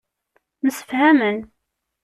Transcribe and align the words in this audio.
Msefhamen. 0.63 1.37